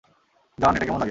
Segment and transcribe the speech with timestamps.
[0.57, 0.99] জন, এটা কেমন লাগে?